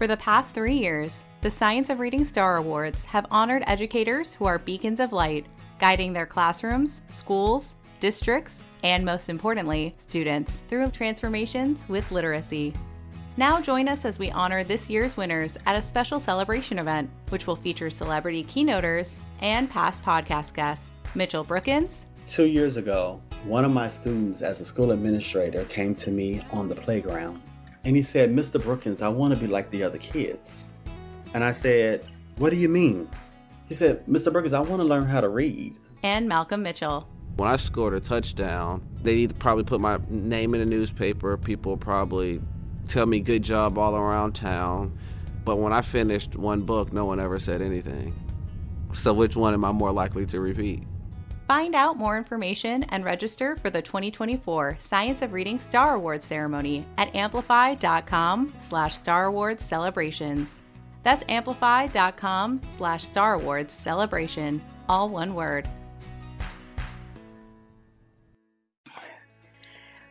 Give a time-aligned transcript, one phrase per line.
[0.00, 4.46] For the past three years, the Science of Reading Star Awards have honored educators who
[4.46, 5.44] are beacons of light,
[5.78, 12.72] guiding their classrooms, schools, districts, and most importantly, students through transformations with literacy.
[13.36, 17.46] Now join us as we honor this year's winners at a special celebration event, which
[17.46, 20.88] will feature celebrity keynoters and past podcast guests.
[21.14, 22.06] Mitchell Brookins.
[22.26, 26.70] Two years ago, one of my students as a school administrator came to me on
[26.70, 27.42] the playground
[27.84, 28.62] and he said, Mr.
[28.62, 30.70] Brookins, I want to be like the other kids.
[31.34, 32.04] And I said,
[32.36, 33.08] What do you mean?
[33.66, 34.32] He said, Mr.
[34.32, 35.78] Brookins, I want to learn how to read.
[36.02, 37.06] And Malcolm Mitchell.
[37.36, 41.36] When I scored a touchdown, they'd probably put my name in the newspaper.
[41.36, 42.40] People probably
[42.86, 44.98] tell me good job all around town.
[45.44, 48.14] But when I finished one book, no one ever said anything.
[48.92, 50.82] So which one am I more likely to repeat?
[51.50, 56.86] Find out more information and register for the 2024 Science of Reading Star Awards ceremony
[56.96, 60.62] at amplify.com slash Star Awards celebrations.
[61.02, 65.66] That's amplify.com slash Star Awards celebration, all one word.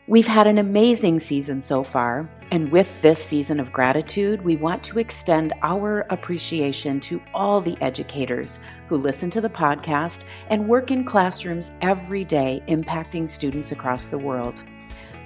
[0.09, 4.81] We've had an amazing season so far, and with this season of gratitude, we want
[4.85, 10.89] to extend our appreciation to all the educators who listen to the podcast and work
[10.89, 14.63] in classrooms every day, impacting students across the world.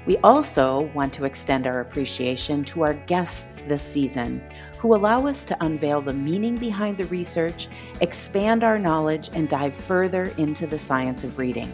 [0.05, 4.43] We also want to extend our appreciation to our guests this season,
[4.79, 7.69] who allow us to unveil the meaning behind the research,
[8.01, 11.71] expand our knowledge, and dive further into the science of reading.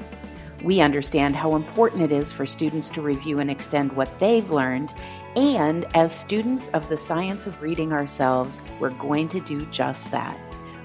[0.61, 4.93] We understand how important it is for students to review and extend what they've learned.
[5.35, 10.37] And as students of the science of reading ourselves, we're going to do just that.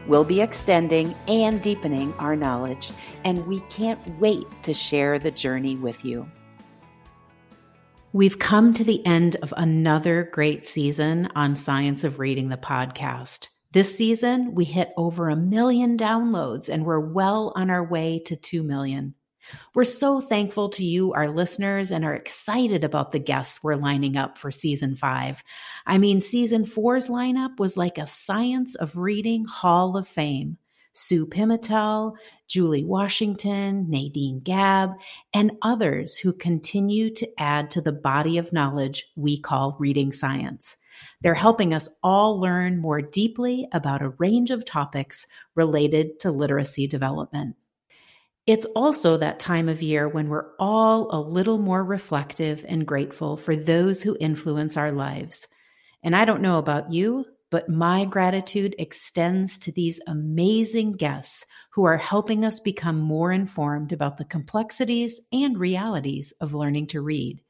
[0.07, 2.93] We'll be extending and deepening our knowledge,
[3.25, 6.31] and we can't wait to share the journey with you.
[8.13, 13.49] We've come to the end of another great season on Science of Reading the podcast.
[13.73, 18.37] This season, we hit over a million downloads, and we're well on our way to
[18.37, 19.15] 2 million.
[19.75, 24.17] We're so thankful to you, our listeners, and are excited about the guests we're lining
[24.17, 25.43] up for season five.
[25.87, 30.59] I mean, season four's lineup was like a Science of Reading Hall of Fame.
[30.97, 32.15] Sue Pimentel,
[32.47, 34.95] Julie Washington, Nadine Gaab,
[35.33, 40.77] and others who continue to add to the body of knowledge we call reading science.
[41.21, 45.27] They're helping us all learn more deeply about a range of topics
[45.57, 47.57] related to literacy development.
[48.47, 53.39] It's also that time of year when we're all a little more reflective and grateful
[53.39, 55.49] for those who influence our lives.
[56.03, 61.85] And I don't know about you, but my gratitude extends to these amazing guests who
[61.85, 67.44] are helping us become more informed about the complexities and realities of learning to read.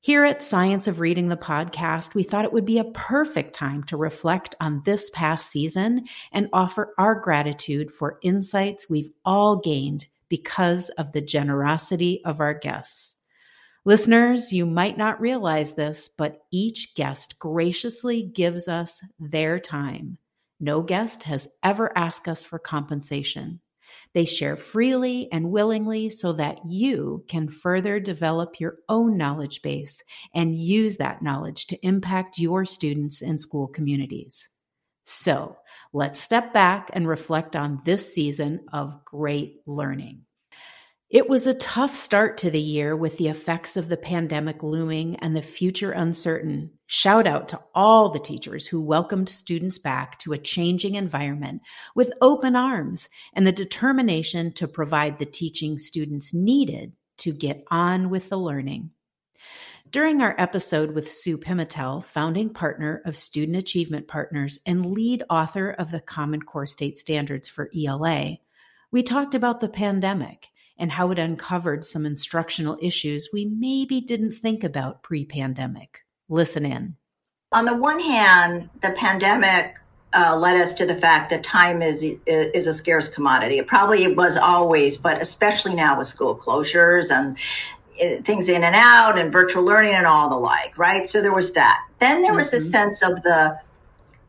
[0.00, 3.82] Here at Science of Reading the podcast, we thought it would be a perfect time
[3.84, 10.06] to reflect on this past season and offer our gratitude for insights we've all gained
[10.28, 13.16] because of the generosity of our guests.
[13.84, 20.18] Listeners, you might not realize this, but each guest graciously gives us their time.
[20.58, 23.60] No guest has ever asked us for compensation.
[24.14, 30.02] They share freely and willingly so that you can further develop your own knowledge base
[30.34, 34.48] and use that knowledge to impact your students and school communities.
[35.04, 35.56] So
[35.92, 40.22] let's step back and reflect on this season of great learning.
[41.08, 45.16] It was a tough start to the year with the effects of the pandemic looming
[45.16, 46.72] and the future uncertain.
[46.88, 51.62] Shout out to all the teachers who welcomed students back to a changing environment
[51.96, 58.08] with open arms and the determination to provide the teaching students needed to get on
[58.08, 58.90] with the learning.
[59.90, 65.70] During our episode with Sue Pimentel, founding partner of Student Achievement Partners and lead author
[65.70, 68.36] of the Common Core State Standards for ELA,
[68.92, 70.48] we talked about the pandemic
[70.78, 76.05] and how it uncovered some instructional issues we maybe didn't think about pre pandemic.
[76.28, 76.96] Listen in.
[77.52, 79.76] On the one hand, the pandemic
[80.12, 83.58] uh, led us to the fact that time is is a scarce commodity.
[83.58, 87.36] It probably was always, but especially now with school closures and
[88.00, 91.06] uh, things in and out and virtual learning and all the like, right?
[91.06, 91.84] So there was that.
[91.98, 92.56] Then there was mm-hmm.
[92.56, 93.60] this sense of the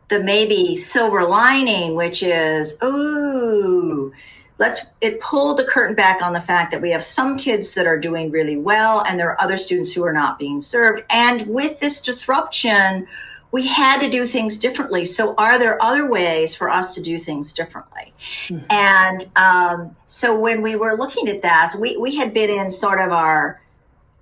[0.09, 4.13] the maybe silver lining, which is, ooh,
[4.57, 7.87] let's it pulled the curtain back on the fact that we have some kids that
[7.87, 11.03] are doing really well and there are other students who are not being served.
[11.09, 13.07] And with this disruption
[13.49, 15.05] we had to do things differently.
[15.05, 18.13] So are there other ways for us to do things differently?
[18.47, 18.65] Mm-hmm.
[18.69, 22.99] and um, so when we were looking at that we, we had been in sort
[22.99, 23.61] of our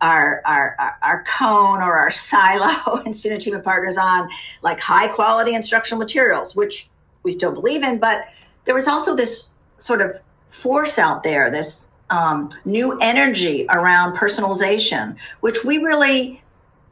[0.01, 4.29] our, our, our cone or our silo and student achievement partners on
[4.61, 6.89] like high quality instructional materials, which
[7.23, 8.25] we still believe in, but
[8.65, 9.47] there was also this
[9.77, 10.19] sort of
[10.55, 16.41] force out there, this um, new energy around personalization, which we really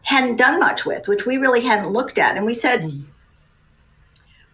[0.01, 2.35] hadn't done much with, which we really hadn't looked at.
[2.35, 3.05] And we said, mm.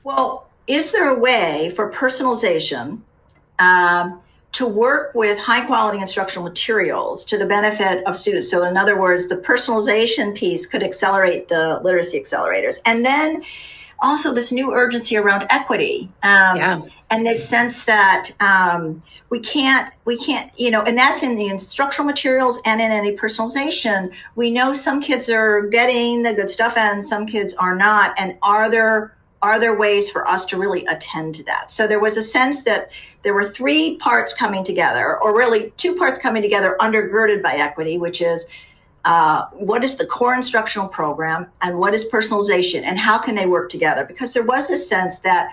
[0.04, 3.00] well, is there a way for personalization
[3.58, 4.22] um,
[4.52, 8.52] to work with high quality instructional materials to the benefit of students?
[8.52, 12.80] So, in other words, the personalization piece could accelerate the literacy accelerators.
[12.86, 13.44] And then
[14.01, 16.81] also this new urgency around equity um, yeah.
[17.10, 21.48] and this sense that um, we can't we can't you know and that's in the
[21.48, 26.78] instructional materials and in any personalization we know some kids are getting the good stuff
[26.78, 30.86] and some kids are not and are there are there ways for us to really
[30.86, 32.90] attend to that so there was a sense that
[33.22, 37.98] there were three parts coming together or really two parts coming together undergirded by equity
[37.98, 38.48] which is
[39.06, 43.46] uh, what is the core instructional program and what is personalization and how can they
[43.46, 44.06] work together?
[44.06, 45.51] Because there was a sense that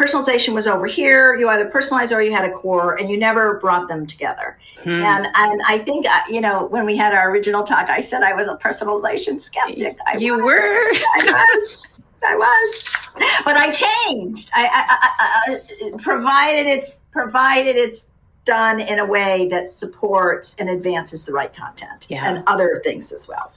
[0.00, 1.36] personalization was over here.
[1.36, 4.58] You either personalized or you had a core, and you never brought them together.
[4.82, 5.02] Hmm.
[5.02, 8.22] And and I think uh, you know when we had our original talk, I said
[8.22, 9.96] I was a personalization skeptic.
[10.06, 10.44] I you was.
[10.44, 10.92] were.
[10.94, 11.86] I was.
[12.22, 12.84] I was,
[13.46, 14.50] but I changed.
[14.54, 18.09] I, I, I, I provided it's provided it's
[18.44, 22.26] done in a way that supports and advances the right content yeah.
[22.26, 23.52] and other things as well.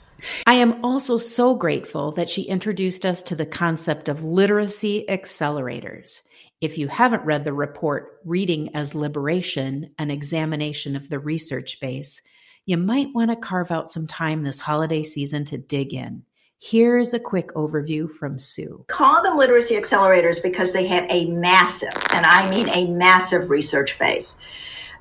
[0.46, 6.22] I am also so grateful that she introduced us to the concept of literacy accelerators.
[6.62, 12.22] If you haven't read the report, Reading as Liberation, an examination of the research base,
[12.66, 16.24] you might want to carve out some time this holiday season to dig in.
[16.62, 18.86] Here's a quick overview from Sue.
[18.88, 24.00] Call them literacy accelerators because they have a massive, and I mean a massive research
[24.00, 24.40] base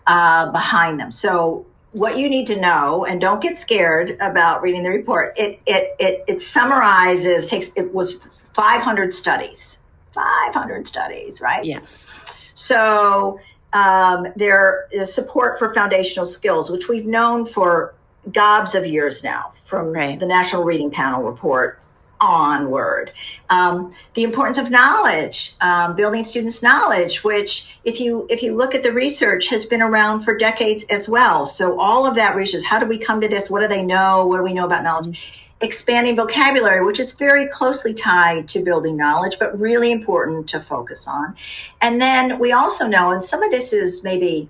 [0.06, 1.10] uh, behind them.
[1.10, 5.38] So what you need to know, and don't get scared about reading the report.
[5.38, 9.78] It it it, it summarizes takes it was 500 studies,
[10.14, 11.64] 500 studies, right?
[11.64, 12.10] Yes.
[12.54, 13.40] So
[13.72, 17.94] um, there is support for foundational skills, which we've known for
[18.30, 20.18] gobs of years now from right.
[20.18, 21.80] the National Reading Panel report
[22.22, 23.12] onward.
[23.50, 28.74] Um, the importance of knowledge, um, building students' knowledge, which if you if you look
[28.74, 31.44] at the research has been around for decades as well.
[31.46, 33.50] So all of that research, how do we come to this?
[33.50, 34.26] What do they know?
[34.26, 35.18] What do we know about knowledge?
[35.60, 41.06] Expanding vocabulary, which is very closely tied to building knowledge, but really important to focus
[41.06, 41.36] on.
[41.80, 44.48] And then we also know, and some of this is maybe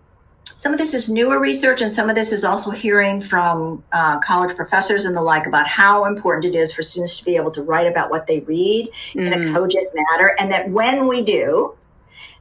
[0.62, 4.20] some of this is newer research and some of this is also hearing from uh,
[4.20, 7.50] college professors and the like about how important it is for students to be able
[7.50, 9.26] to write about what they read mm.
[9.26, 9.52] in a mm.
[9.52, 11.74] cogent manner and that when we do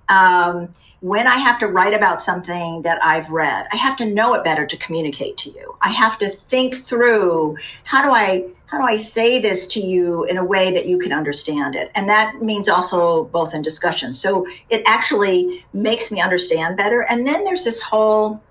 [0.07, 0.71] um,
[1.01, 4.43] when I have to write about something that I've read, I have to know it
[4.43, 5.75] better to communicate to you.
[5.81, 10.23] I have to think through how do I how do I say this to you
[10.23, 11.91] in a way that you can understand it?
[11.93, 14.13] And that means also both in discussion.
[14.13, 17.01] So it actually makes me understand better.
[17.01, 18.41] And then there's this whole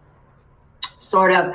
[0.99, 1.55] sort of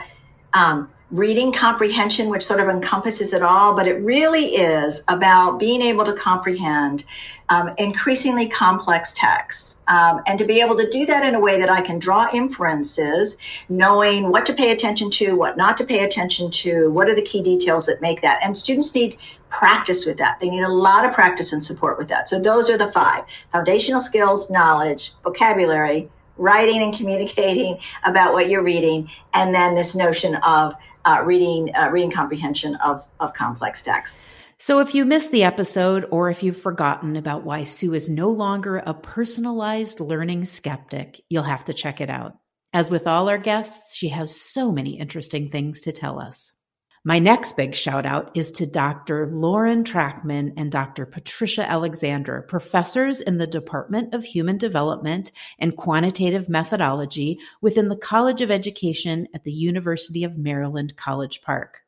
[0.51, 5.81] um, reading comprehension, which sort of encompasses it all, but it really is about being
[5.81, 7.05] able to comprehend
[7.47, 9.77] um, increasingly complex texts.
[9.87, 12.27] Um, and to be able to do that in a way that I can draw
[12.33, 13.37] inferences,
[13.69, 17.21] knowing what to pay attention to, what not to pay attention to, what are the
[17.21, 18.39] key details that make that.
[18.43, 19.19] And students need
[19.49, 20.39] practice with that.
[20.39, 22.27] They need a lot of practice and support with that.
[22.27, 28.63] So those are the five foundational skills, knowledge, vocabulary, writing and communicating about what you're
[28.63, 34.23] reading, and then this notion of uh, reading, uh, reading comprehension of, of complex texts.
[34.57, 38.29] So, if you missed the episode or if you've forgotten about why Sue is no
[38.29, 42.37] longer a personalized learning skeptic, you'll have to check it out.
[42.71, 46.54] As with all our guests, she has so many interesting things to tell us.
[47.07, 49.29] My next big shout out is to Dr.
[49.31, 51.05] Lauren Trakhman and Dr.
[51.05, 58.41] Patricia Alexander, professors in the Department of Human Development and Quantitative Methodology within the College
[58.41, 61.81] of Education at the University of Maryland, College Park.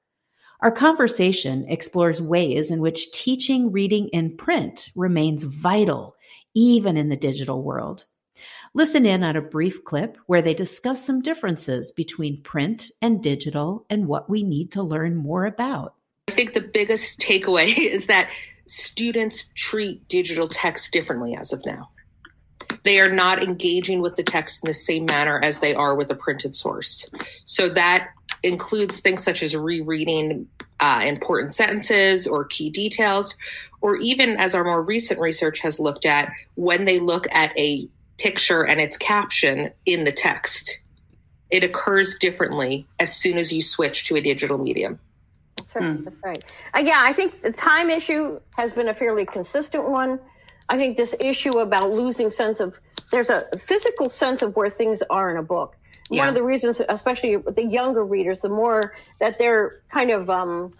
[0.59, 6.15] Our conversation explores ways in which teaching reading in print remains vital,
[6.53, 8.05] even in the digital world.
[8.77, 13.87] Listen in on a brief clip where they discuss some differences between print and digital
[13.89, 15.95] and what we need to learn more about.
[16.27, 18.29] I think the biggest takeaway is that
[18.67, 21.89] students treat digital text differently as of now.
[22.83, 26.11] They are not engaging with the text in the same manner as they are with
[26.11, 27.09] a printed source.
[27.45, 28.09] So that
[28.43, 30.47] includes things such as rereading
[30.79, 33.35] uh, important sentences or key details,
[33.81, 37.89] or even as our more recent research has looked at, when they look at a
[38.17, 40.79] picture and its caption in the text.
[41.49, 44.99] it occurs differently as soon as you switch to a digital medium.
[45.57, 45.83] That's right.
[45.83, 46.03] Mm.
[46.03, 46.45] That's right.
[46.75, 50.19] Uh, yeah, I think the time issue has been a fairly consistent one.
[50.69, 52.79] I think this issue about losing sense of
[53.11, 55.77] there's a physical sense of where things are in a book.
[56.09, 56.21] Yeah.
[56.21, 60.29] One of the reasons, especially with the younger readers, the more that they're kind of,
[60.29, 60.71] um,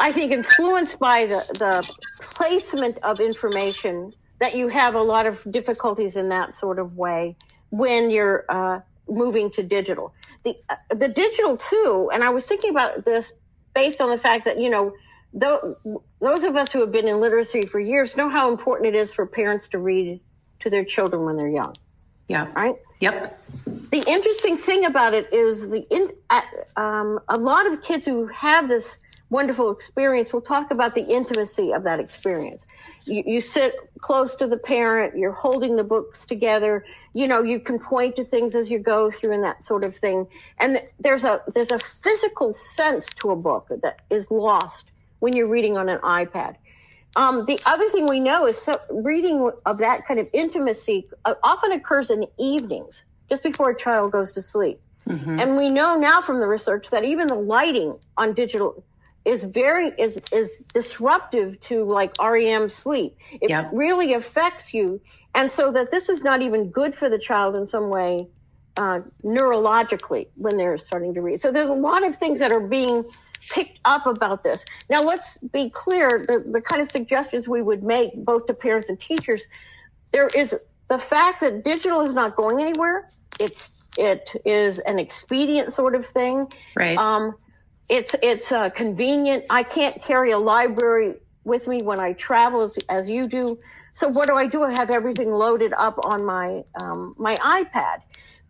[0.00, 1.88] I think, influenced by the, the
[2.20, 7.36] placement of information, that you have a lot of difficulties in that sort of way
[7.70, 10.12] when you're uh, moving to digital.
[10.44, 13.32] The uh, the digital too, and I was thinking about this
[13.74, 14.92] based on the fact that you know
[15.32, 19.12] those of us who have been in literacy for years know how important it is
[19.12, 20.20] for parents to read
[20.60, 21.74] to their children when they're young.
[22.28, 22.50] Yeah.
[22.54, 22.76] Right.
[23.00, 23.42] Yep.
[23.90, 26.10] The interesting thing about it is the in,
[26.76, 28.98] um, a lot of kids who have this
[29.34, 32.66] wonderful experience We'll talk about the intimacy of that experience.
[33.04, 37.58] You, you, sit close to the parent, you're holding the books together, you know, you
[37.58, 40.28] can point to things as you go through and that sort of thing.
[40.58, 45.48] And there's a there's a physical sense to a book that is lost when you're
[45.48, 46.54] reading on an iPad.
[47.16, 51.34] Um, the other thing we know is so reading of that kind of intimacy uh,
[51.42, 54.80] often occurs in evenings, just before a child goes to sleep.
[55.08, 55.40] Mm-hmm.
[55.40, 58.84] And we know now from the research that even the lighting on digital
[59.24, 63.16] is very is is disruptive to like REM sleep.
[63.40, 63.70] It yep.
[63.72, 65.00] really affects you,
[65.34, 68.28] and so that this is not even good for the child in some way
[68.76, 71.40] uh, neurologically when they're starting to read.
[71.40, 73.04] So there's a lot of things that are being
[73.50, 74.64] picked up about this.
[74.90, 78.88] Now let's be clear: the the kind of suggestions we would make both to parents
[78.88, 79.46] and teachers.
[80.12, 80.54] There is
[80.88, 83.08] the fact that digital is not going anywhere.
[83.40, 86.52] It's it is an expedient sort of thing.
[86.76, 86.98] Right.
[86.98, 87.36] Um,
[87.88, 89.44] it's it's uh, convenient.
[89.50, 93.58] I can't carry a library with me when I travel as, as you do.
[93.92, 94.62] So what do I do?
[94.62, 98.02] I have everything loaded up on my um, my iPad.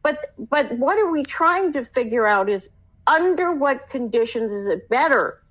[0.02, 2.70] But but what are we trying to figure out is
[3.06, 5.42] under what conditions is it better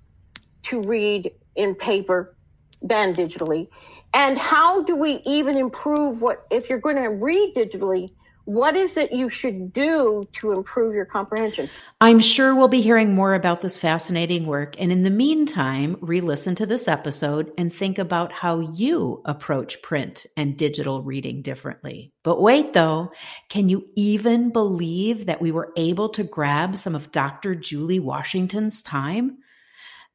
[0.64, 2.34] to read in paper
[2.82, 3.68] than digitally?
[4.14, 8.10] And how do we even improve what if you're going to read digitally?
[8.44, 11.70] What is it you should do to improve your comprehension?
[12.00, 14.76] I'm sure we'll be hearing more about this fascinating work.
[14.78, 19.80] And in the meantime, re listen to this episode and think about how you approach
[19.80, 22.12] print and digital reading differently.
[22.22, 23.12] But wait, though,
[23.48, 27.54] can you even believe that we were able to grab some of Dr.
[27.54, 29.38] Julie Washington's time?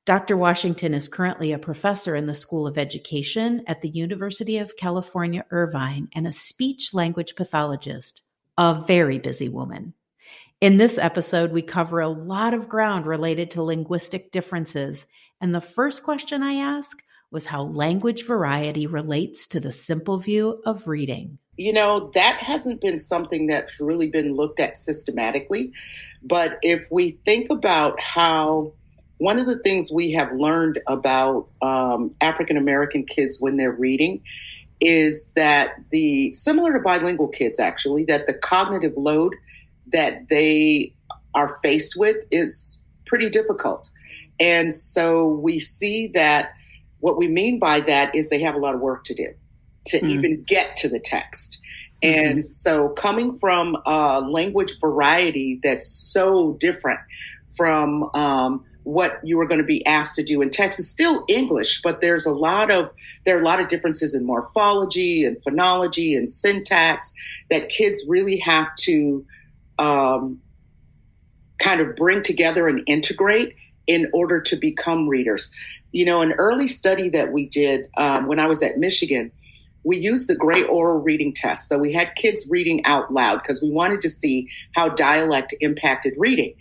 [0.10, 0.38] Dr.
[0.38, 5.46] Washington is currently a professor in the School of Education at the University of California,
[5.52, 8.24] Irvine, and a speech language pathologist,
[8.58, 9.94] a very busy woman.
[10.62, 15.06] In this episode, we cover a lot of ground related to linguistic differences.
[15.42, 20.60] And the first question I ask was how language variety relates to the simple view
[20.66, 21.38] of reading.
[21.56, 25.72] You know, that hasn't been something that's really been looked at systematically.
[26.24, 28.74] But if we think about how
[29.20, 34.22] one of the things we have learned about um, African American kids when they're reading
[34.82, 39.36] is that the similar to bilingual kids actually that the cognitive load
[39.92, 40.94] that they
[41.36, 43.92] are faced with is pretty difficult
[44.40, 46.54] and so we see that
[47.02, 49.28] what we mean by that is they have a lot of work to do
[49.86, 50.08] to mm-hmm.
[50.08, 51.62] even get to the text
[52.02, 52.30] mm-hmm.
[52.30, 57.02] and so coming from a language variety that's so different
[57.58, 61.24] from um, what you are going to be asked to do in text is still
[61.28, 62.92] English, but there's a lot of
[63.24, 67.14] there are a lot of differences in morphology and phonology and syntax
[67.52, 69.24] that kids really have to
[69.78, 70.42] um,
[71.60, 73.56] kind of bring together and integrate
[73.86, 75.54] in order to become readers.
[75.92, 79.32] You know, an early study that we did um, when I was at Michigan,
[79.84, 81.68] we used the Gray Oral Reading Test.
[81.68, 86.16] So we had kids reading out loud because we wanted to see how dialect impacted
[86.18, 86.56] reading.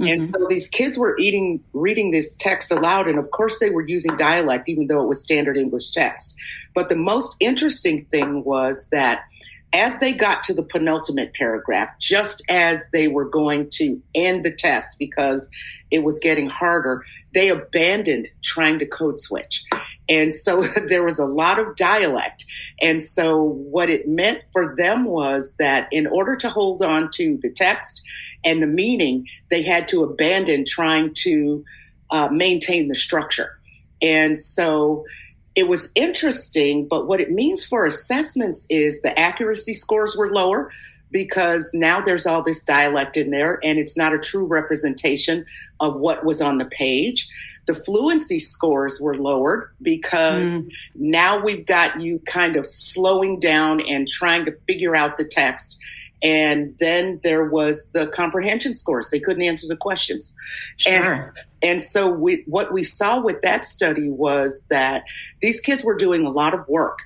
[0.00, 0.12] Mm-hmm.
[0.12, 3.06] And so these kids were eating, reading this text aloud.
[3.06, 6.36] And of course, they were using dialect, even though it was standard English text.
[6.74, 9.24] But the most interesting thing was that
[9.72, 14.52] as they got to the penultimate paragraph, just as they were going to end the
[14.52, 15.50] test because
[15.90, 17.04] it was getting harder,
[17.34, 19.64] they abandoned trying to code switch.
[20.08, 22.44] And so there was a lot of dialect.
[22.80, 27.38] And so what it meant for them was that in order to hold on to
[27.42, 28.02] the text
[28.44, 31.64] and the meaning, they had to abandon trying to
[32.10, 33.58] uh, maintain the structure.
[34.02, 35.04] And so
[35.54, 40.70] it was interesting, but what it means for assessments is the accuracy scores were lower
[41.10, 45.44] because now there's all this dialect in there and it's not a true representation
[45.80, 47.28] of what was on the page.
[47.66, 50.70] The fluency scores were lowered because mm.
[50.94, 55.78] now we've got you kind of slowing down and trying to figure out the text
[56.22, 59.10] And then there was the comprehension scores.
[59.10, 60.36] They couldn't answer the questions.
[60.76, 60.92] Sure.
[60.92, 65.04] And, and so we, what we saw with that study was that
[65.40, 66.98] these kids were doing a lot of work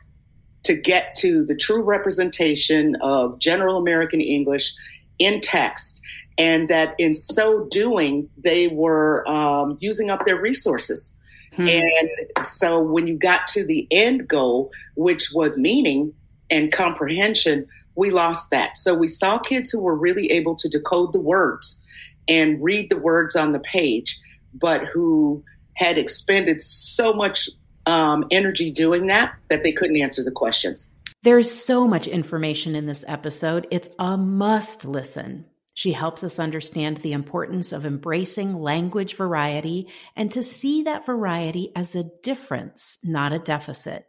[0.65, 4.73] to get to the true representation of general American English
[5.19, 6.03] in text.
[6.37, 11.17] And that in so doing, they were um, using up their resources.
[11.55, 11.69] Hmm.
[11.69, 12.11] And
[12.43, 16.13] so when you got to the end goal, which was meaning
[16.51, 18.77] and comprehension, we lost that.
[18.77, 21.83] So we saw kids who were really able to decode the words
[22.29, 24.19] and read the words on the page,
[24.53, 27.49] but who had expended so much
[27.87, 30.89] um, energy doing that that they couldn't answer the questions.
[31.23, 33.67] There's so much information in this episode.
[33.71, 35.47] It's a must listen.
[35.73, 41.73] She helps us understand the importance of embracing language variety and to see that variety
[41.75, 44.07] as a difference, not a deficit.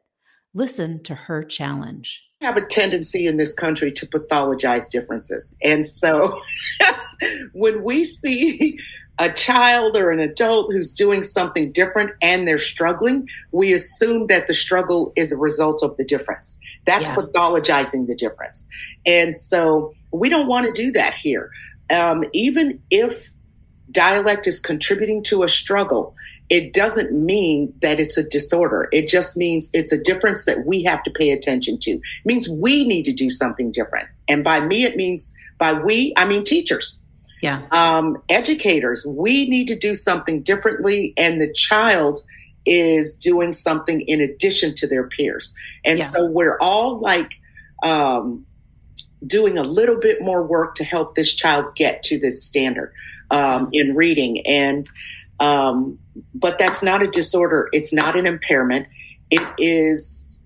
[0.56, 2.24] Listen to her challenge.
[2.40, 5.56] We have a tendency in this country to pathologize differences.
[5.62, 6.40] And so
[7.54, 8.80] when we see
[9.20, 14.48] a child or an adult who's doing something different and they're struggling, we assume that
[14.48, 16.58] the struggle is a result of the difference.
[16.86, 17.16] That's yeah.
[17.16, 18.66] pathologizing the difference.
[19.06, 21.52] And so we don't want to do that here.
[21.94, 23.32] Um, even if
[23.92, 26.16] dialect is contributing to a struggle,
[26.50, 28.88] it doesn't mean that it's a disorder.
[28.92, 31.92] It just means it's a difference that we have to pay attention to.
[31.92, 34.08] It means we need to do something different.
[34.28, 37.02] And by me, it means by we, I mean teachers
[37.46, 37.62] yeah.
[37.72, 42.22] Um, educators, we need to do something differently, and the child
[42.66, 45.54] is doing something in addition to their peers.
[45.84, 46.06] And yeah.
[46.06, 47.36] so we're all like
[47.84, 48.48] um,
[49.26, 52.92] doing a little bit more work to help this child get to this standard
[53.30, 54.46] um, in reading.
[54.48, 54.90] And
[55.40, 56.00] um,
[56.34, 57.70] but that's not a disorder.
[57.72, 58.88] It's not an impairment.
[59.30, 60.42] It is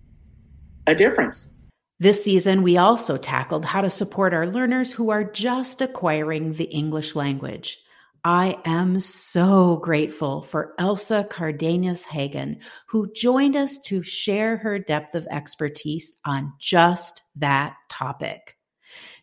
[0.88, 1.52] a difference.
[2.00, 6.64] This season, we also tackled how to support our learners who are just acquiring the
[6.64, 7.78] English language.
[8.24, 15.16] I am so grateful for Elsa Cardenas Hagan, who joined us to share her depth
[15.16, 18.58] of expertise on just that topic.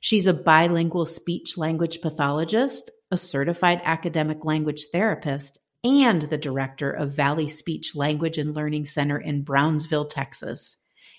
[0.00, 7.16] She's a bilingual speech language pathologist, a certified academic language therapist, and the director of
[7.16, 10.76] Valley Speech Language and Learning Center in Brownsville, Texas.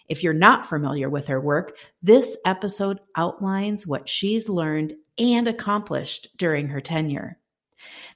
[0.07, 6.27] If you're not familiar with her work, this episode outlines what she's learned and accomplished
[6.37, 7.39] during her tenure.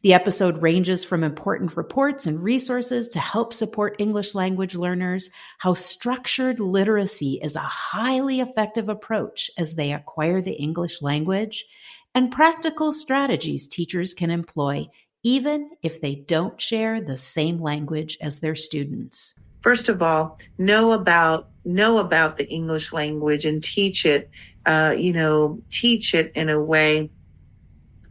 [0.04, 5.74] The episode ranges from important reports and resources to help support English language learners, how
[5.74, 11.66] structured literacy is a highly effective approach as they acquire the English language,
[12.14, 14.88] and practical strategies teachers can employ
[15.24, 20.92] even if they don't share the same language as their students first of all, know
[20.92, 24.30] about know about the English language and teach it.
[24.66, 27.10] Uh, you know, teach it in a way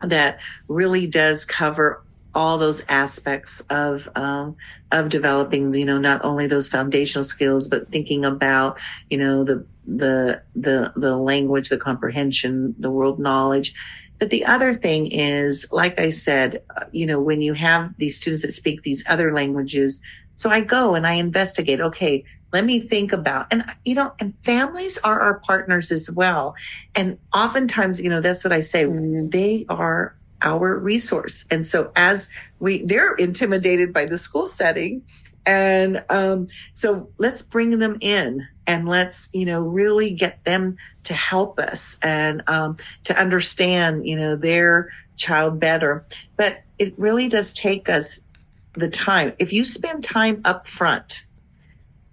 [0.02, 2.02] that really does cover
[2.34, 4.56] all those aspects of um,
[4.92, 9.66] of developing you know not only those foundational skills but thinking about you know the
[9.96, 13.74] the the the language the comprehension the world knowledge
[14.18, 18.16] but the other thing is like i said uh, you know when you have these
[18.16, 20.02] students that speak these other languages
[20.36, 21.82] so I go and I investigate.
[21.82, 26.54] Okay, let me think about and you know and families are our partners as well
[26.94, 29.28] and oftentimes you know that's what i say mm-hmm.
[29.28, 35.02] they are our resource and so as we they're intimidated by the school setting
[35.46, 41.14] and um, so let's bring them in and let's you know really get them to
[41.14, 46.04] help us and um, to understand you know their child better
[46.36, 48.26] but it really does take us
[48.74, 49.32] the time.
[49.38, 51.24] If you spend time up front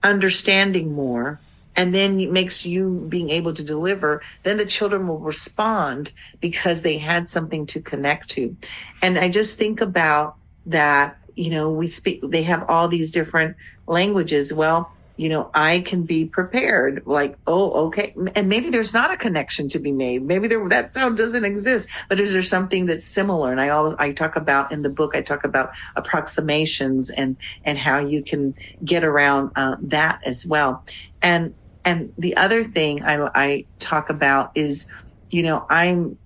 [0.03, 1.39] understanding more,
[1.75, 6.81] and then it makes you being able to deliver, then the children will respond because
[6.81, 8.55] they had something to connect to.
[9.01, 13.57] And I just think about that, you know, we speak, they have all these different
[13.85, 14.51] languages.
[14.51, 17.03] Well, you know, I can be prepared.
[17.05, 18.15] Like, oh, okay.
[18.35, 20.21] And maybe there's not a connection to be made.
[20.21, 23.51] Maybe there, that sound doesn't exist, but is there something that's similar?
[23.51, 27.77] And I always, I talk about in the book, I talk about approximations and, and
[27.77, 28.53] how you can
[28.85, 30.83] get around uh, that as well.
[31.21, 34.91] And, and the other thing I, I talk about is,
[35.29, 36.19] you know, I'm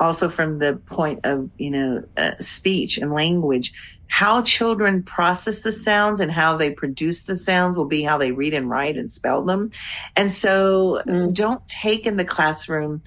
[0.00, 3.72] also from the point of, you know, uh, speech and language
[4.12, 8.30] how children process the sounds and how they produce the sounds will be how they
[8.30, 9.70] read and write and spell them.
[10.14, 11.32] And so mm.
[11.32, 13.02] don't take in the classroom,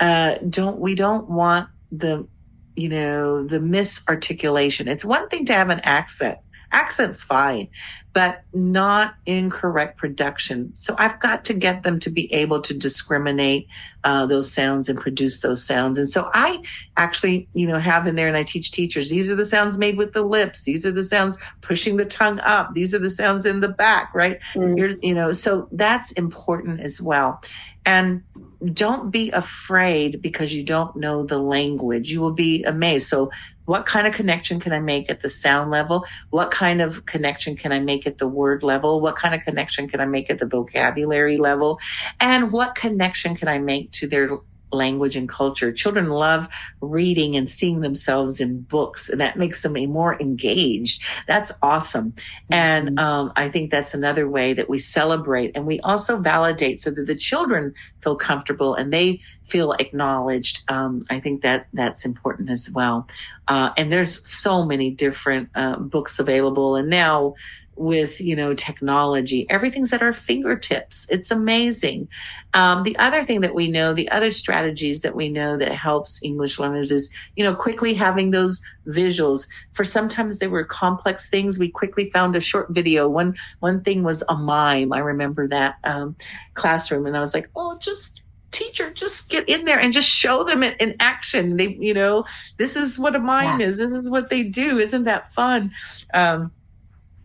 [0.00, 2.28] uh, don't, we don't want the,
[2.76, 4.86] you know, the misarticulation.
[4.86, 6.36] It's one thing to have an accent
[6.72, 7.68] Accent's fine,
[8.12, 10.72] but not incorrect production.
[10.74, 13.68] So I've got to get them to be able to discriminate
[14.04, 15.98] uh, those sounds and produce those sounds.
[15.98, 16.62] And so I
[16.96, 19.96] actually, you know, have in there and I teach teachers, these are the sounds made
[19.96, 20.64] with the lips.
[20.64, 22.74] These are the sounds pushing the tongue up.
[22.74, 24.40] These are the sounds in the back, right?
[24.54, 24.78] Mm.
[24.78, 27.42] You're, you know, so that's important as well.
[27.86, 28.22] And
[28.62, 32.10] don't be afraid because you don't know the language.
[32.10, 33.08] You will be amazed.
[33.08, 33.30] So,
[33.70, 36.04] what kind of connection can I make at the sound level?
[36.30, 39.00] What kind of connection can I make at the word level?
[39.00, 41.78] What kind of connection can I make at the vocabulary level?
[42.18, 44.28] And what connection can I make to their
[44.72, 45.72] language and culture.
[45.72, 46.48] Children love
[46.80, 51.02] reading and seeing themselves in books, and that makes them more engaged.
[51.26, 52.12] That's awesome.
[52.12, 52.54] Mm-hmm.
[52.54, 56.90] And um, I think that's another way that we celebrate and we also validate so
[56.90, 60.70] that the children feel comfortable and they feel acknowledged.
[60.70, 63.08] Um, I think that that's important as well.
[63.48, 67.34] Uh, and there's so many different uh, books available, and now
[67.76, 69.48] with you know technology.
[69.48, 71.08] Everything's at our fingertips.
[71.10, 72.08] It's amazing.
[72.52, 76.22] Um, the other thing that we know the other strategies that we know that helps
[76.22, 79.48] english learners is you know quickly having those visuals.
[79.72, 83.08] For sometimes they were complex things we quickly found a short video.
[83.08, 84.92] One one thing was a mime.
[84.92, 86.16] I remember that um,
[86.54, 90.44] classroom and i was like oh just teacher just get in there and just show
[90.44, 91.56] them it in action.
[91.56, 92.24] They you know
[92.56, 93.66] this is what a mime yeah.
[93.66, 93.78] is.
[93.78, 94.78] This is what they do.
[94.78, 95.72] Isn't that fun?
[96.12, 96.52] Um,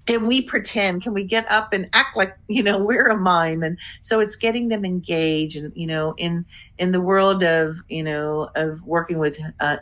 [0.08, 3.64] and we pretend can we get up and act like you know we're a mime
[3.64, 6.46] and so it's getting them engaged and you know in
[6.78, 9.78] in the world of you know of working with uh,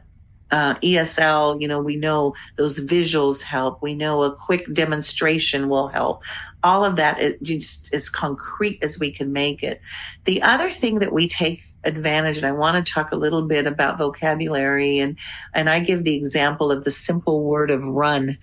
[0.52, 3.82] uh, ESL, you know, we know those visuals help.
[3.82, 6.24] We know a quick demonstration will help.
[6.62, 9.82] All of that is just as concrete as we can make it.
[10.26, 13.68] The other thing that we take advantage, and I want to talk a little bit
[13.68, 15.18] about vocabulary, and
[15.54, 18.38] and I give the example of the simple word of run,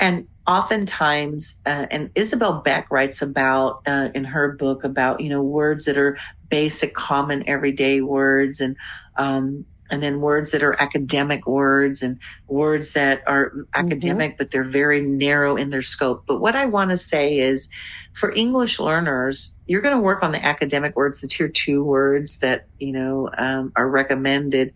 [0.00, 5.42] and oftentimes, uh, and Isabel Beck writes about uh, in her book about you know
[5.42, 6.16] words that are
[6.48, 8.76] basic, common, everyday words, and
[9.16, 13.60] um, and then words that are academic words and words that are mm-hmm.
[13.74, 16.24] academic but they're very narrow in their scope.
[16.26, 17.70] But what I want to say is,
[18.12, 22.38] for English learners, you're going to work on the academic words, the tier two words
[22.38, 24.74] that you know um, are recommended.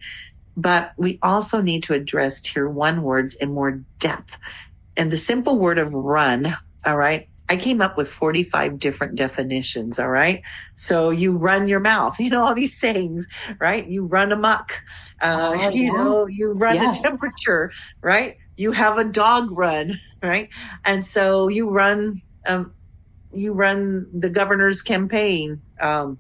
[0.57, 4.39] But we also need to address tier one words in more depth
[4.99, 9.99] and the simple word of run, all right, I came up with 45 different definitions.
[9.99, 10.43] All right.
[10.75, 13.87] So you run your mouth, you know, all these sayings, right?
[13.87, 14.83] You run amok,
[15.21, 15.93] uh, oh, you yeah.
[15.93, 17.01] know, you run yes.
[17.01, 18.37] a temperature, right?
[18.57, 20.49] You have a dog run, right?
[20.85, 22.73] And so you run, um,
[23.33, 25.61] you run the governor's campaign.
[25.81, 26.19] Um,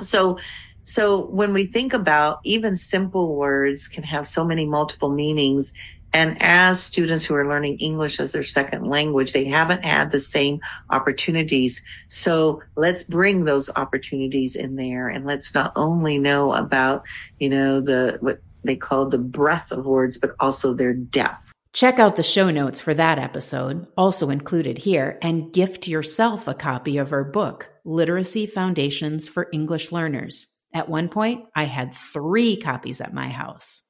[0.00, 0.38] so,
[0.82, 5.72] so when we think about even simple words can have so many multiple meanings
[6.16, 10.18] and as students who are learning English as their second language, they haven't had the
[10.18, 11.84] same opportunities.
[12.08, 17.04] So let's bring those opportunities in there and let's not only know about,
[17.38, 21.52] you know, the, what they call the breadth of words, but also their depth.
[21.74, 26.54] Check out the show notes for that episode, also included here, and gift yourself a
[26.54, 30.46] copy of her book, Literacy Foundations for English Learners.
[30.72, 33.82] At one point, I had three copies at my house.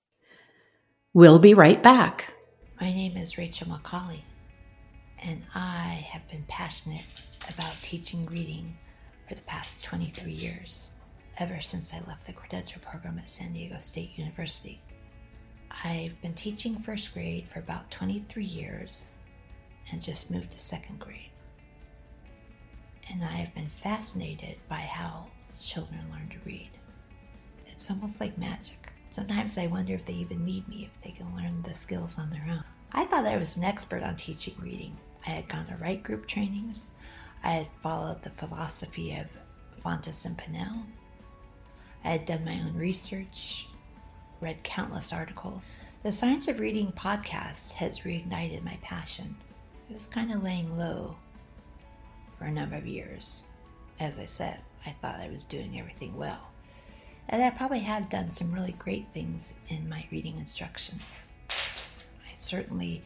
[1.17, 2.35] We'll be right back.
[2.79, 4.21] My name is Rachel McCauley,
[5.23, 7.07] and I have been passionate
[7.49, 8.77] about teaching reading
[9.27, 10.93] for the past 23 years,
[11.39, 14.83] ever since I left the credential program at San Diego State University.
[15.85, 19.07] I've been teaching first grade for about 23 years
[19.91, 21.31] and just moved to second grade.
[23.11, 26.69] And I have been fascinated by how children learn to read.
[27.69, 28.86] It's almost like magic.
[29.11, 32.31] Sometimes I wonder if they even need me, if they can learn the skills on
[32.31, 32.65] their own.
[32.93, 34.97] I thought I was an expert on teaching reading.
[35.27, 36.91] I had gone to Wright Group trainings.
[37.43, 39.27] I had followed the philosophy of
[39.83, 40.85] Fountas and Pinnell.
[42.05, 43.67] I had done my own research,
[44.41, 45.63] read countless articles.
[46.03, 49.37] The Science of Reading podcast has reignited my passion.
[49.89, 51.17] It was kind of laying low
[52.39, 53.47] for a number of years.
[53.99, 56.51] As I said, I thought I was doing everything well
[57.29, 61.01] and I probably have done some really great things in my reading instruction.
[61.51, 63.03] I certainly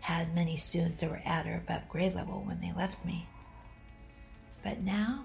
[0.00, 3.26] had many students that were at or above grade level when they left me.
[4.62, 5.24] But now,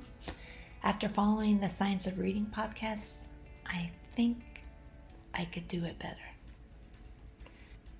[0.84, 3.26] after following the Science of Reading podcast,
[3.66, 4.64] I think
[5.34, 6.16] I could do it better.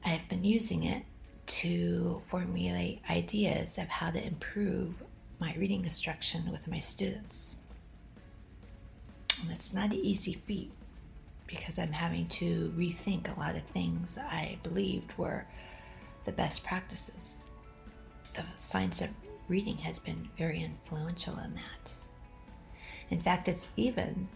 [0.06, 1.04] I have been using it
[1.48, 5.04] to formulate ideas of how to improve
[5.40, 7.62] my reading instruction with my students.
[9.52, 10.72] It's not an easy feat
[11.48, 15.46] because I'm having to rethink a lot of things I believed were
[16.26, 17.44] the best practices.
[18.34, 19.10] the science of
[19.48, 21.94] reading has been very influential in that.
[23.10, 24.28] In fact, it's even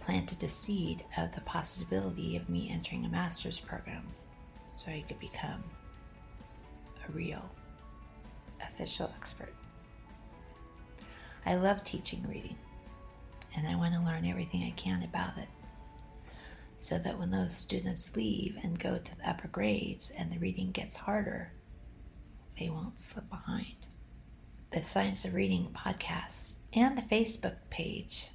[0.00, 4.06] planted the seed of the possibility of me entering a master's program
[4.74, 5.62] so I could become
[7.06, 7.48] a real
[8.62, 9.54] official expert.
[11.46, 12.56] I love teaching reading,
[13.56, 15.48] and I want to learn everything I can about it
[16.76, 20.70] so that when those students leave and go to the upper grades and the reading
[20.70, 21.52] gets harder,
[22.58, 23.74] they won't slip behind.
[24.70, 28.30] The Science of Reading podcast and the Facebook page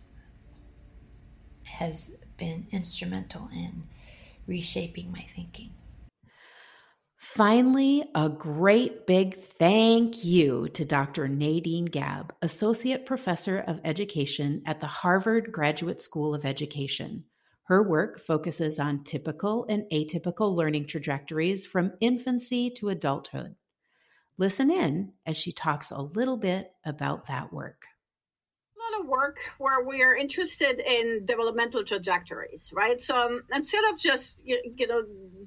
[1.64, 3.84] has been instrumental in
[4.46, 5.72] reshaping my thinking.
[7.36, 11.28] Finally, a great big thank you to Dr.
[11.28, 17.24] Nadine Gaab, Associate Professor of Education at the Harvard Graduate School of Education.
[17.64, 23.56] Her work focuses on typical and atypical learning trajectories from infancy to adulthood.
[24.38, 27.88] Listen in as she talks a little bit about that work
[29.08, 33.00] work where we are interested in developmental trajectories, right?
[33.00, 35.06] So um, instead of just you, know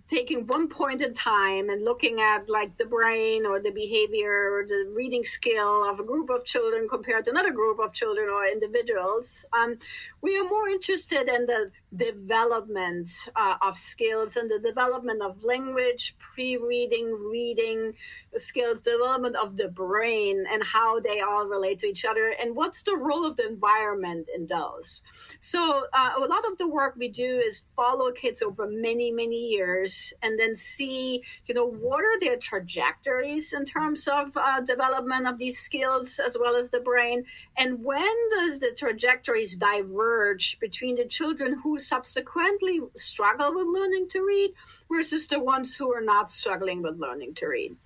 [0.09, 4.67] taking one point in time and looking at like the brain or the behavior or
[4.67, 8.47] the reading skill of a group of children compared to another group of children or
[8.47, 9.77] individuals, um,
[10.23, 16.15] we are more interested in the development uh, of skills and the development of language,
[16.19, 17.93] pre-reading, reading
[18.39, 22.83] skills, development of the brain, and how they all relate to each other, and what's
[22.83, 25.03] the role of the environment in those.
[25.41, 29.49] So uh, a lot of the work we do is follow kids over many, many
[29.49, 35.27] years, and then see, you know, what are their trajectories in terms of uh, development
[35.27, 37.25] of these skills as well as the brain,
[37.57, 44.21] and when does the trajectories diverge between the children who subsequently struggle with learning to
[44.25, 44.53] read
[44.91, 47.77] versus the ones who are not struggling with learning to read.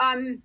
[0.00, 0.42] Um,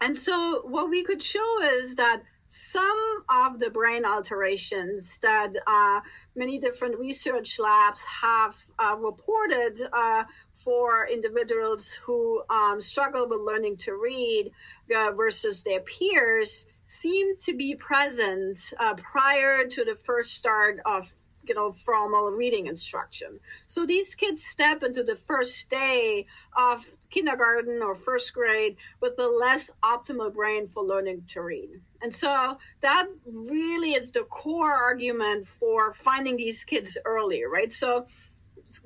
[0.00, 6.00] and so, what we could show is that some of the brain alterations that uh,
[6.36, 10.24] many different research labs have uh, reported uh,
[10.64, 14.50] for individuals who um, struggle with learning to read
[14.94, 21.10] uh, versus their peers seem to be present uh, prior to the first start of
[21.48, 23.40] you know formal reading instruction.
[23.68, 26.26] So these kids step into the first day
[26.56, 31.70] of kindergarten or first grade with a less optimal brain for learning to read.
[32.02, 37.72] And so that really is the core argument for finding these kids earlier right?
[37.72, 38.06] So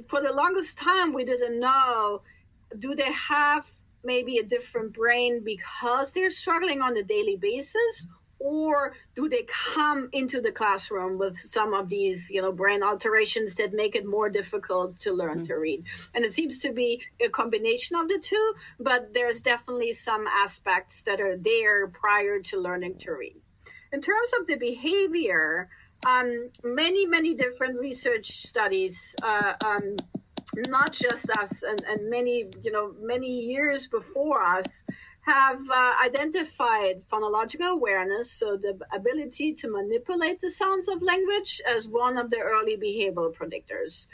[0.09, 2.23] for the longest time we didn't know
[2.79, 3.71] do they have
[4.05, 8.07] maybe a different brain because they're struggling on a daily basis
[8.41, 13.55] or do they come into the classroom with some of these you know brain alterations
[13.57, 15.47] that make it more difficult to learn mm-hmm.
[15.47, 19.93] to read and it seems to be a combination of the two but there's definitely
[19.93, 23.37] some aspects that are there prior to learning to read
[23.93, 25.69] in terms of the behavior
[26.07, 29.97] um, many many different research studies uh, um,
[30.69, 34.85] not just us and, and many you know many years before us
[35.29, 41.87] have uh, identified phonological awareness, so the ability to manipulate the sounds of language, as
[41.87, 44.09] one of the early behavioral predictors.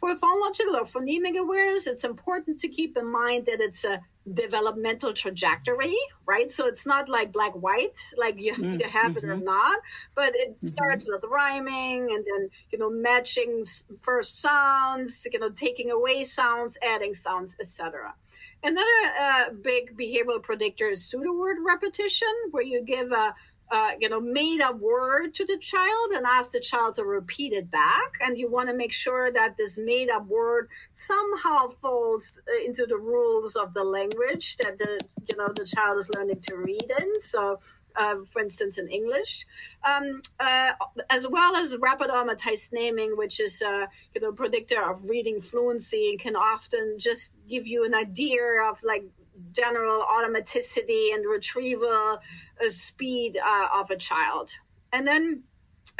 [0.00, 4.00] For phonological or phonemic awareness, it's important to keep in mind that it's a
[4.32, 6.50] developmental trajectory, right?
[6.52, 8.74] So it's not like black white, like you mm-hmm.
[8.74, 9.44] either have it or mm-hmm.
[9.44, 9.78] not,
[10.14, 10.68] but it mm-hmm.
[10.68, 13.64] starts with rhyming and then, you know, matching
[14.00, 18.14] first sounds, you know, taking away sounds, adding sounds, etc.
[18.62, 18.86] Another
[19.18, 23.34] uh, big behavioral predictor is pseudo word repetition, where you give a
[23.72, 27.52] uh, you know made up word to the child and ask the child to repeat
[27.52, 32.40] it back, and you want to make sure that this made up word somehow falls
[32.48, 36.40] uh, into the rules of the language that the you know the child is learning
[36.42, 37.20] to read in.
[37.20, 37.60] So
[37.96, 39.46] uh, for instance, in English,
[39.84, 40.72] um, uh,
[41.08, 46.10] as well as rapid automatized naming, which is a you know, predictor of reading fluency
[46.10, 49.04] and can often just give you an idea of like
[49.52, 54.50] general automaticity and retrieval uh, speed uh, of a child.
[54.92, 55.44] And then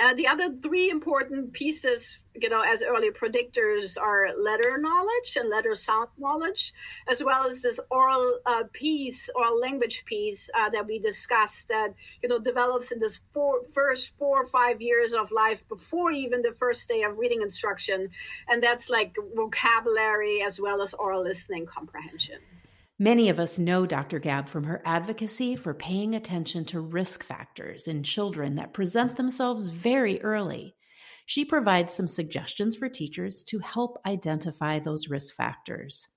[0.00, 5.50] uh, the other three important pieces, you know, as early predictors are letter knowledge and
[5.50, 6.72] letter sound knowledge,
[7.08, 11.92] as well as this oral uh, piece, oral language piece uh, that we discussed that,
[12.22, 16.40] you know, develops in this four, first four or five years of life before even
[16.40, 18.08] the first day of reading instruction.
[18.48, 22.38] And that's like vocabulary as well as oral listening comprehension.
[23.02, 24.20] Many of us know Dr.
[24.20, 29.70] Gaab from her advocacy for paying attention to risk factors in children that present themselves
[29.70, 30.76] very early.
[31.24, 36.08] She provides some suggestions for teachers to help identify those risk factors.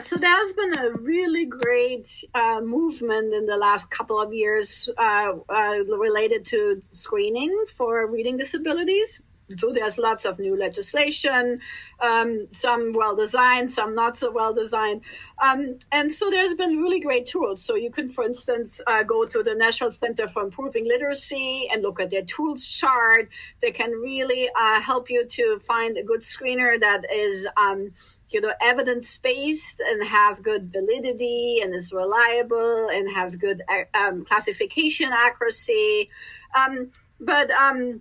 [0.00, 5.32] So there's been a really great uh, movement in the last couple of years uh,
[5.48, 9.20] uh, related to screening for reading disabilities.
[9.58, 11.60] So there's lots of new legislation,
[12.00, 15.02] um, some well designed, some not so well designed.
[15.40, 17.62] Um, and so there's been really great tools.
[17.62, 21.82] So you can, for instance, uh, go to the National Center for Improving Literacy and
[21.82, 23.28] look at their tools chart.
[23.60, 27.46] They can really uh, help you to find a good screener that is.
[27.56, 27.92] Um,
[28.32, 33.84] you know, evidence based and has good validity and is reliable and has good uh,
[33.92, 36.08] um, classification accuracy.
[36.56, 38.00] Um, but um,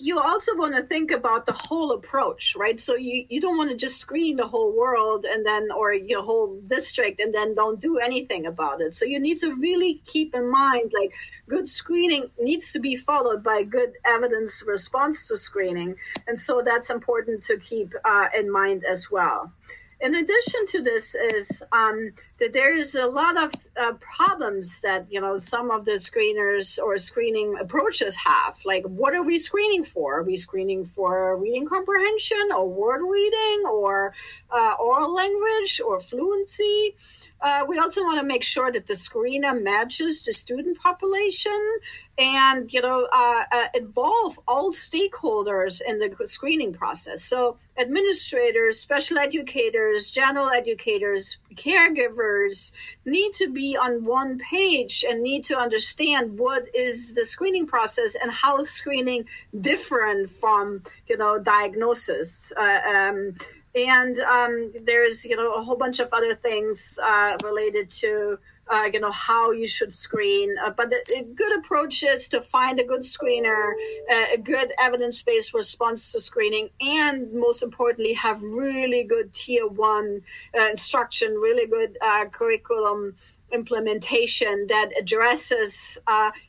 [0.00, 2.80] you also want to think about the whole approach, right?
[2.80, 6.22] So you, you don't want to just screen the whole world and then, or your
[6.22, 8.94] whole district and then don't do anything about it.
[8.94, 11.12] So you need to really keep in mind, like
[11.48, 15.96] good screening needs to be followed by good evidence response to screening.
[16.28, 19.52] And so that's important to keep uh, in mind as well
[20.00, 25.06] in addition to this is um, that there is a lot of uh, problems that
[25.10, 28.56] you know some of the screeners or screening approaches have.
[28.64, 30.20] Like what are we screening for?
[30.20, 34.14] Are we screening for reading comprehension or word reading or
[34.50, 36.94] uh, oral language or fluency
[37.40, 41.78] uh, we also want to make sure that the screener matches the student population
[42.18, 47.22] and you know uh, uh, involve all stakeholders in the screening process.
[47.22, 52.72] So administrators special educators general educators caregivers
[53.04, 58.16] need to be on one page and need to understand what is the screening process
[58.20, 59.24] and how screening
[59.60, 62.52] different from you know diagnosis.
[62.56, 63.34] Uh, um,
[63.74, 68.88] and um, there's you know a whole bunch of other things uh, related to uh,
[68.92, 70.54] you know how you should screen.
[70.64, 73.72] Uh, but a, good approach is to find a good screener
[74.10, 80.22] uh, a good evidence-based response to screening and most importantly have really good tier one
[80.58, 83.14] uh, instruction really good uh, curriculum
[83.50, 85.96] implementation that addresses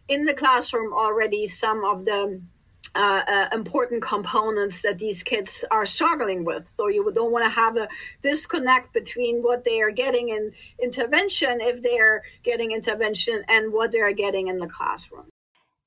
[0.09, 2.41] in the classroom already some of the
[2.95, 6.71] uh, uh, important components that these kids are struggling with.
[6.77, 7.87] So you don't want to have a
[8.21, 14.13] disconnect between what they are getting in intervention, if they're getting intervention, and what they're
[14.13, 15.25] getting in the classroom.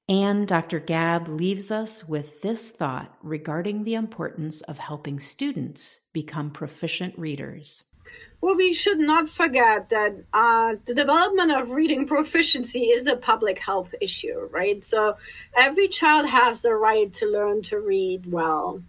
[0.08, 0.80] And Dr.
[0.80, 7.84] Gaab leaves us with this thought regarding the importance of helping students become proficient readers.
[8.42, 13.60] Well, we should not forget that uh, the development of reading proficiency is a public
[13.60, 14.82] health issue, right?
[14.82, 15.16] So
[15.56, 18.82] every child has the right to learn to read well.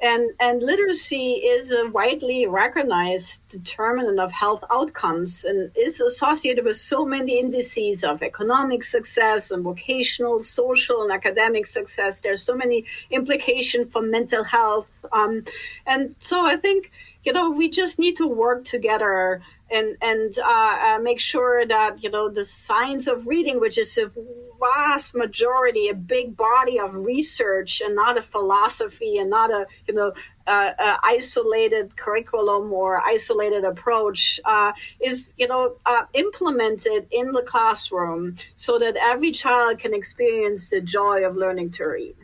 [0.00, 6.76] And, and literacy is a widely recognized determinant of health outcomes and is associated with
[6.76, 12.20] so many indices of economic success and vocational, social, and academic success.
[12.20, 14.88] There's so many implications for mental health.
[15.12, 15.44] Um,
[15.86, 16.92] and so I think
[17.24, 22.02] you know, we just need to work together and and uh, uh, make sure that
[22.02, 24.10] you know the science of reading, which is a
[24.58, 29.94] vast majority, a big body of research, and not a philosophy, and not a you
[29.94, 30.12] know
[30.46, 37.42] uh, uh isolated curriculum or isolated approach, uh, is you know uh, implemented in the
[37.42, 42.16] classroom so that every child can experience the joy of learning to read.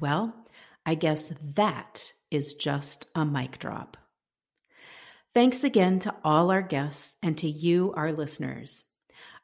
[0.00, 0.34] Well,
[0.86, 3.96] I guess that is just a mic drop.
[5.36, 8.84] Thanks again to all our guests and to you, our listeners.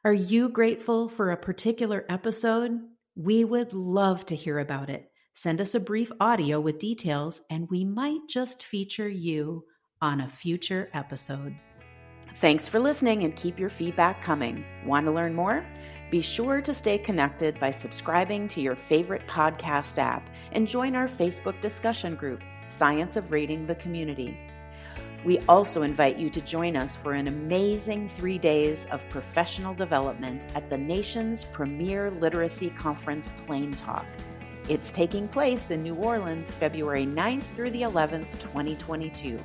[0.03, 2.81] Are you grateful for a particular episode?
[3.15, 5.11] We would love to hear about it.
[5.35, 9.65] Send us a brief audio with details, and we might just feature you
[10.01, 11.55] on a future episode.
[12.37, 14.65] Thanks for listening and keep your feedback coming.
[14.87, 15.63] Want to learn more?
[16.09, 21.07] Be sure to stay connected by subscribing to your favorite podcast app and join our
[21.07, 24.35] Facebook discussion group, Science of Reading the Community.
[25.25, 30.47] We also invite you to join us for an amazing three days of professional development
[30.53, 34.05] at the nation's premier literacy conference, Plain Talk.
[34.67, 39.39] It's taking place in New Orleans, February 9th through the 11th, 2022.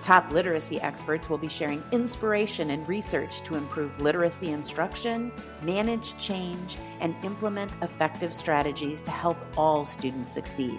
[0.00, 6.78] Top literacy experts will be sharing inspiration and research to improve literacy instruction, manage change,
[7.02, 10.78] and implement effective strategies to help all students succeed.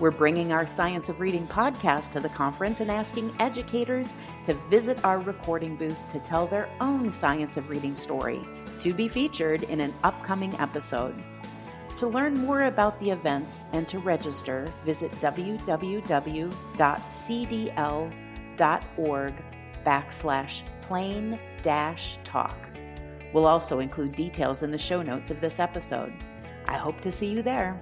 [0.00, 4.14] We're bringing our Science of Reading podcast to the conference and asking educators
[4.46, 8.40] to visit our recording booth to tell their own Science of Reading story
[8.78, 11.22] to be featured in an upcoming episode.
[11.98, 15.74] To learn more about the events and to register, visit www.cdl.org
[19.84, 22.56] backslash plain dash talk.
[23.34, 26.14] We'll also include details in the show notes of this episode.
[26.66, 27.78] I hope to see you there.